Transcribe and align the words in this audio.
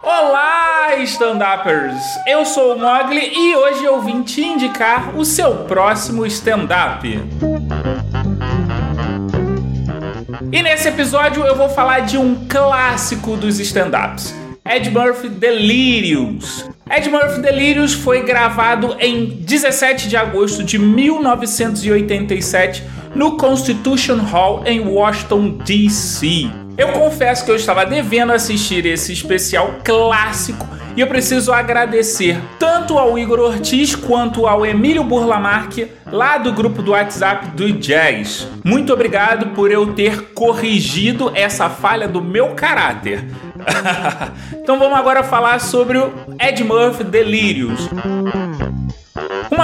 Olá, 0.00 0.94
stand-uppers! 0.98 2.00
Eu 2.24 2.44
sou 2.44 2.76
o 2.76 2.78
Mogli 2.78 3.32
e 3.34 3.56
hoje 3.56 3.84
eu 3.84 4.00
vim 4.00 4.22
te 4.22 4.44
indicar 4.44 5.16
o 5.16 5.24
seu 5.24 5.64
próximo 5.64 6.24
stand-up. 6.26 7.20
E 10.52 10.62
nesse 10.62 10.86
episódio 10.86 11.44
eu 11.44 11.56
vou 11.56 11.68
falar 11.68 12.00
de 12.00 12.16
um 12.16 12.46
clássico 12.46 13.36
dos 13.36 13.58
stand-ups. 13.58 14.32
Ed 14.64 14.88
Murphy 14.90 15.30
Delirious. 15.30 16.64
Ed 16.88 17.10
Murphy 17.10 17.40
Delirious 17.40 17.92
foi 17.92 18.22
gravado 18.22 18.94
em 19.00 19.26
17 19.26 20.08
de 20.08 20.16
agosto 20.16 20.62
de 20.62 20.78
1987 20.78 22.84
no 23.16 23.36
Constitution 23.36 24.18
Hall 24.18 24.62
em 24.64 24.78
Washington, 24.80 25.58
D.C. 25.64 26.67
Eu 26.78 26.92
confesso 26.92 27.44
que 27.44 27.50
eu 27.50 27.56
estava 27.56 27.84
devendo 27.84 28.32
assistir 28.32 28.86
esse 28.86 29.12
especial 29.12 29.80
clássico 29.82 30.64
e 30.96 31.00
eu 31.00 31.08
preciso 31.08 31.52
agradecer 31.52 32.40
tanto 32.56 32.96
ao 32.96 33.18
Igor 33.18 33.40
Ortiz 33.40 33.96
quanto 33.96 34.46
ao 34.46 34.64
Emílio 34.64 35.02
Burlamarque, 35.02 35.90
lá 36.06 36.38
do 36.38 36.52
grupo 36.52 36.80
do 36.80 36.92
WhatsApp 36.92 37.48
do 37.48 37.72
Jazz. 37.72 38.46
Muito 38.64 38.92
obrigado 38.92 39.54
por 39.54 39.72
eu 39.72 39.92
ter 39.92 40.32
corrigido 40.34 41.32
essa 41.34 41.68
falha 41.68 42.06
do 42.06 42.22
meu 42.22 42.50
caráter. 42.50 43.24
então 44.62 44.78
vamos 44.78 44.96
agora 44.96 45.24
falar 45.24 45.60
sobre 45.60 45.98
o 45.98 46.12
Ed 46.40 46.62
Murphy 46.62 47.02
Delirious. 47.02 47.88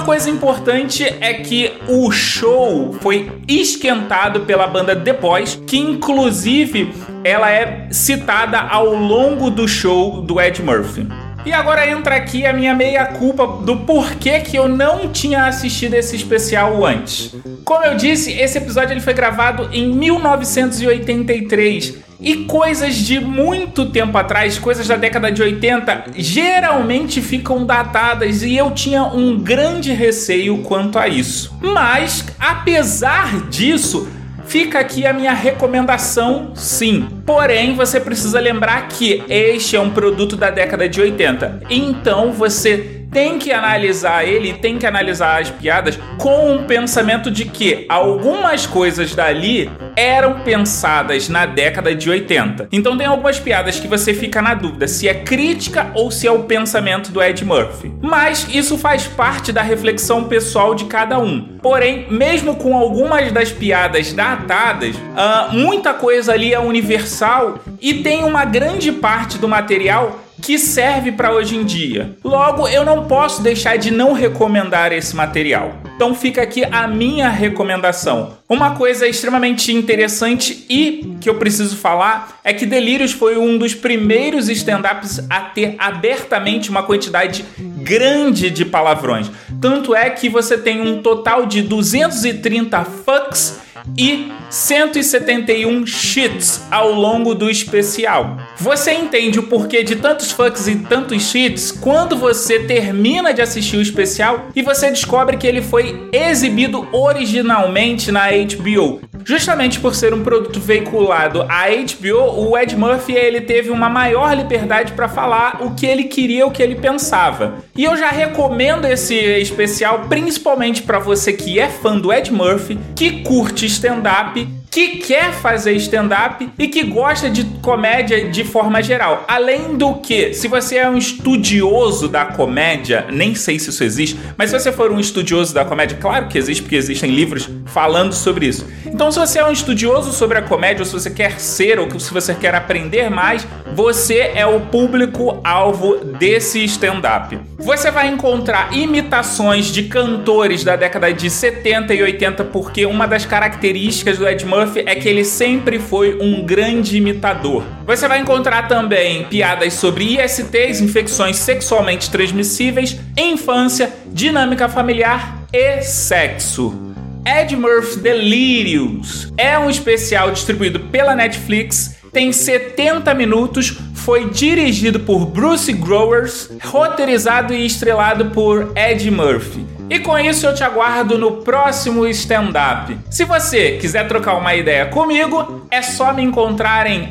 Uma 0.00 0.06
coisa 0.06 0.30
importante 0.30 1.04
é 1.04 1.34
que 1.34 1.74
o 1.86 2.10
show 2.10 2.96
foi 3.02 3.30
esquentado 3.46 4.40
pela 4.46 4.66
banda 4.66 4.94
Boys, 5.12 5.60
que 5.66 5.76
inclusive 5.76 6.90
ela 7.22 7.50
é 7.50 7.86
citada 7.90 8.60
ao 8.60 8.94
longo 8.94 9.50
do 9.50 9.68
show 9.68 10.22
do 10.22 10.40
Ed 10.40 10.62
Murphy. 10.62 11.06
E 11.44 11.52
agora 11.52 11.86
entra 11.86 12.16
aqui 12.16 12.46
a 12.46 12.52
minha 12.54 12.74
meia-culpa 12.74 13.46
do 13.46 13.80
porquê 13.80 14.40
que 14.40 14.56
eu 14.56 14.70
não 14.70 15.12
tinha 15.12 15.44
assistido 15.44 15.92
esse 15.92 16.16
especial 16.16 16.82
antes. 16.82 17.34
Como 17.62 17.84
eu 17.84 17.94
disse, 17.94 18.32
esse 18.32 18.56
episódio 18.56 18.94
ele 18.94 19.02
foi 19.02 19.12
gravado 19.12 19.68
em 19.70 19.94
1983 19.94 22.08
e 22.20 22.44
coisas 22.44 22.94
de 22.94 23.18
muito 23.18 23.86
tempo 23.86 24.16
atrás, 24.18 24.58
coisas 24.58 24.86
da 24.86 24.96
década 24.96 25.32
de 25.32 25.42
80, 25.42 26.04
geralmente 26.16 27.20
ficam 27.20 27.64
datadas 27.64 28.42
e 28.42 28.56
eu 28.56 28.70
tinha 28.72 29.04
um 29.04 29.38
grande 29.38 29.92
receio 29.92 30.58
quanto 30.58 30.98
a 30.98 31.08
isso. 31.08 31.56
Mas, 31.60 32.26
apesar 32.38 33.48
disso, 33.48 34.08
Fica 34.50 34.80
aqui 34.80 35.06
a 35.06 35.12
minha 35.12 35.32
recomendação, 35.32 36.50
sim. 36.56 37.06
Porém, 37.24 37.76
você 37.76 38.00
precisa 38.00 38.40
lembrar 38.40 38.88
que 38.88 39.22
este 39.28 39.76
é 39.76 39.80
um 39.80 39.90
produto 39.90 40.36
da 40.36 40.50
década 40.50 40.88
de 40.88 41.00
80. 41.00 41.60
Então 41.70 42.32
você 42.32 43.00
tem 43.12 43.38
que 43.38 43.52
analisar 43.52 44.24
ele, 44.24 44.52
tem 44.54 44.76
que 44.76 44.86
analisar 44.86 45.40
as 45.40 45.50
piadas 45.50 45.98
com 46.18 46.52
um 46.52 46.64
pensamento 46.64 47.30
de 47.30 47.44
que 47.44 47.86
algumas 47.88 48.66
coisas 48.66 49.14
dali 49.14 49.70
eram 50.00 50.40
pensadas 50.40 51.28
na 51.28 51.44
década 51.44 51.94
de 51.94 52.08
80. 52.08 52.68
Então 52.72 52.96
tem 52.96 53.06
algumas 53.06 53.38
piadas 53.38 53.78
que 53.78 53.86
você 53.86 54.14
fica 54.14 54.40
na 54.40 54.54
dúvida 54.54 54.88
se 54.88 55.06
é 55.06 55.12
crítica 55.12 55.90
ou 55.94 56.10
se 56.10 56.26
é 56.26 56.32
o 56.32 56.44
pensamento 56.44 57.12
do 57.12 57.22
Ed 57.22 57.44
Murphy. 57.44 57.92
Mas 58.00 58.48
isso 58.50 58.78
faz 58.78 59.06
parte 59.06 59.52
da 59.52 59.60
reflexão 59.60 60.24
pessoal 60.24 60.74
de 60.74 60.86
cada 60.86 61.18
um. 61.18 61.58
Porém, 61.60 62.06
mesmo 62.10 62.56
com 62.56 62.74
algumas 62.74 63.30
das 63.30 63.52
piadas 63.52 64.14
datadas, 64.14 64.96
uh, 64.96 65.52
muita 65.52 65.92
coisa 65.92 66.32
ali 66.32 66.54
é 66.54 66.58
universal 66.58 67.58
e 67.78 67.94
tem 67.94 68.24
uma 68.24 68.46
grande 68.46 68.90
parte 68.92 69.36
do 69.36 69.46
material 69.46 70.18
que 70.40 70.58
serve 70.58 71.12
para 71.12 71.32
hoje 71.32 71.56
em 71.56 71.64
dia. 71.64 72.16
Logo, 72.24 72.66
eu 72.68 72.84
não 72.84 73.04
posso 73.06 73.42
deixar 73.42 73.76
de 73.76 73.90
não 73.90 74.12
recomendar 74.12 74.92
esse 74.92 75.14
material. 75.14 75.74
Então 75.94 76.14
fica 76.14 76.42
aqui 76.42 76.64
a 76.64 76.88
minha 76.88 77.28
recomendação. 77.28 78.38
Uma 78.48 78.74
coisa 78.74 79.06
extremamente 79.06 79.72
interessante 79.72 80.64
e 80.68 81.16
que 81.20 81.28
eu 81.28 81.34
preciso 81.34 81.76
falar 81.76 82.40
é 82.42 82.52
que 82.52 82.64
Delírios 82.64 83.12
foi 83.12 83.36
um 83.36 83.58
dos 83.58 83.74
primeiros 83.74 84.48
stand-ups 84.48 85.26
a 85.28 85.40
ter 85.40 85.74
abertamente 85.78 86.70
uma 86.70 86.82
quantidade 86.82 87.44
grande 87.58 88.50
de 88.50 88.64
palavrões. 88.64 89.30
Tanto 89.60 89.94
é 89.94 90.08
que 90.08 90.28
você 90.28 90.56
tem 90.56 90.80
um 90.80 91.02
total 91.02 91.44
de 91.44 91.60
230 91.62 92.84
fucks 92.84 93.60
e 93.96 94.32
171 94.48 95.86
cheats 95.86 96.66
ao 96.70 96.92
longo 96.92 97.34
do 97.34 97.50
especial. 97.50 98.36
Você 98.56 98.92
entende 98.92 99.38
o 99.38 99.44
porquê 99.44 99.82
de 99.82 99.96
tantos 99.96 100.32
fucks 100.32 100.66
e 100.66 100.76
tantos 100.76 101.22
cheats 101.22 101.70
quando 101.70 102.16
você 102.16 102.60
termina 102.60 103.32
de 103.32 103.42
assistir 103.42 103.76
o 103.76 103.82
especial 103.82 104.48
e 104.54 104.62
você 104.62 104.90
descobre 104.90 105.36
que 105.36 105.46
ele 105.46 105.62
foi 105.62 106.08
exibido 106.12 106.88
originalmente 106.92 108.10
na 108.10 108.28
HBO. 108.30 109.09
Justamente 109.30 109.78
por 109.78 109.94
ser 109.94 110.12
um 110.12 110.24
produto 110.24 110.58
veiculado 110.58 111.42
à 111.42 111.66
HBO, 111.68 112.48
o 112.48 112.58
Ed 112.58 112.74
Murphy 112.74 113.12
ele 113.12 113.40
teve 113.40 113.70
uma 113.70 113.88
maior 113.88 114.36
liberdade 114.36 114.90
para 114.90 115.08
falar 115.08 115.62
o 115.62 115.72
que 115.76 115.86
ele 115.86 116.02
queria, 116.02 116.44
o 116.44 116.50
que 116.50 116.60
ele 116.60 116.74
pensava. 116.74 117.58
E 117.76 117.84
eu 117.84 117.96
já 117.96 118.10
recomendo 118.10 118.86
esse 118.86 119.14
especial 119.14 120.06
principalmente 120.08 120.82
para 120.82 120.98
você 120.98 121.32
que 121.32 121.60
é 121.60 121.68
fã 121.68 121.96
do 121.96 122.12
Ed 122.12 122.32
Murphy, 122.32 122.76
que 122.96 123.22
curte 123.22 123.66
stand-up 123.66 124.48
que 124.70 124.98
quer 124.98 125.32
fazer 125.32 125.72
stand-up 125.72 126.48
e 126.56 126.68
que 126.68 126.84
gosta 126.84 127.28
de 127.28 127.42
comédia 127.60 128.30
de 128.30 128.44
forma 128.44 128.80
geral. 128.80 129.24
Além 129.26 129.76
do 129.76 129.94
que, 129.94 130.32
se 130.32 130.46
você 130.46 130.76
é 130.76 130.88
um 130.88 130.96
estudioso 130.96 132.06
da 132.06 132.24
comédia, 132.24 133.06
nem 133.10 133.34
sei 133.34 133.58
se 133.58 133.70
isso 133.70 133.82
existe, 133.82 134.18
mas 134.36 134.50
se 134.50 134.58
você 134.58 134.70
for 134.70 134.92
um 134.92 135.00
estudioso 135.00 135.52
da 135.52 135.64
comédia, 135.64 135.98
claro 136.00 136.28
que 136.28 136.38
existe, 136.38 136.62
porque 136.62 136.76
existem 136.76 137.10
livros 137.10 137.50
falando 137.66 138.12
sobre 138.12 138.46
isso. 138.46 138.64
Então, 138.86 139.10
se 139.10 139.18
você 139.18 139.40
é 139.40 139.46
um 139.46 139.50
estudioso 139.50 140.12
sobre 140.12 140.38
a 140.38 140.42
comédia, 140.42 140.82
ou 140.82 140.86
se 140.86 140.92
você 140.92 141.10
quer 141.10 141.40
ser, 141.40 141.80
ou 141.80 141.98
se 141.98 142.12
você 142.12 142.32
quer 142.32 142.54
aprender 142.54 143.10
mais, 143.10 143.46
você 143.74 144.30
é 144.34 144.46
o 144.46 144.60
público-alvo 144.60 145.96
desse 146.04 146.62
stand-up. 146.64 147.38
Você 147.58 147.90
vai 147.90 148.08
encontrar 148.08 148.76
imitações 148.76 149.66
de 149.66 149.84
cantores 149.84 150.62
da 150.62 150.76
década 150.76 151.12
de 151.12 151.28
70 151.28 151.92
e 151.92 152.02
80, 152.02 152.44
porque 152.44 152.86
uma 152.86 153.06
das 153.06 153.26
características 153.26 154.18
do 154.18 154.28
Ed 154.28 154.44
Murphy 154.46 154.59
É 154.86 154.94
que 154.94 155.08
ele 155.08 155.24
sempre 155.24 155.78
foi 155.78 156.18
um 156.20 156.44
grande 156.44 156.96
imitador. 156.96 157.64
Você 157.86 158.06
vai 158.06 158.20
encontrar 158.20 158.68
também 158.68 159.24
piadas 159.24 159.74
sobre 159.74 160.16
ISTs, 160.16 160.80
infecções 160.80 161.36
sexualmente 161.36 162.10
transmissíveis, 162.10 162.98
infância, 163.16 163.92
dinâmica 164.06 164.68
familiar 164.68 165.44
e 165.52 165.82
sexo. 165.82 166.90
Ed 167.26 167.54
Murphy 167.54 168.00
Delirious 168.00 169.32
é 169.36 169.58
um 169.58 169.68
especial 169.68 170.30
distribuído 170.30 170.80
pela 170.80 171.14
Netflix, 171.14 171.96
tem 172.12 172.32
70 172.32 173.12
minutos, 173.14 173.76
foi 173.94 174.30
dirigido 174.30 175.00
por 175.00 175.26
Bruce 175.26 175.72
Growers, 175.72 176.50
roteirizado 176.64 177.54
e 177.54 177.64
estrelado 177.64 178.30
por 178.30 178.72
Ed 178.76 179.10
Murphy. 179.10 179.79
E 179.90 179.98
com 179.98 180.16
isso 180.16 180.46
eu 180.46 180.54
te 180.54 180.62
aguardo 180.62 181.18
no 181.18 181.38
próximo 181.38 182.06
stand-up. 182.06 182.96
Se 183.10 183.24
você 183.24 183.72
quiser 183.72 184.06
trocar 184.06 184.36
uma 184.36 184.54
ideia 184.54 184.86
comigo, 184.86 185.66
é 185.68 185.82
só 185.82 186.12
me 186.12 186.22
encontrar 186.22 186.86
em 186.86 187.10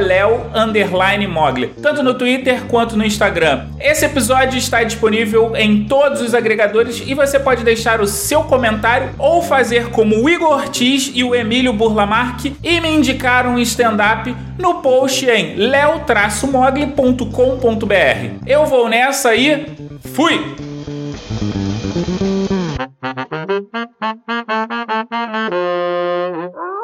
leo_mogli, 0.00 1.66
tanto 1.82 2.02
no 2.02 2.14
Twitter 2.14 2.64
quanto 2.64 2.96
no 2.96 3.04
Instagram. 3.04 3.66
Esse 3.78 4.06
episódio 4.06 4.58
está 4.58 4.82
disponível 4.82 5.54
em 5.54 5.84
todos 5.84 6.22
os 6.22 6.34
agregadores 6.34 7.02
e 7.06 7.12
você 7.12 7.38
pode 7.38 7.62
deixar 7.62 8.00
o 8.00 8.06
seu 8.06 8.42
comentário 8.44 9.10
ou 9.18 9.42
fazer 9.42 9.90
como 9.90 10.16
o 10.16 10.30
Igor 10.30 10.52
Ortiz 10.52 11.12
e 11.14 11.22
o 11.22 11.34
Emílio 11.34 11.74
Burlamarque 11.74 12.56
e 12.64 12.80
me 12.80 12.88
indicar 12.88 13.46
um 13.46 13.58
stand-up 13.58 14.34
no 14.58 14.76
post 14.76 15.28
em 15.28 15.56
leo-mogli.com.br. 15.56 18.46
Eu 18.46 18.64
vou 18.64 18.88
nessa 18.88 19.34
e 19.34 19.66
fui! 20.14 20.67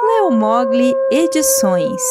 Leo 0.06 0.30
Mogli 0.32 0.92
Edições 1.12 2.02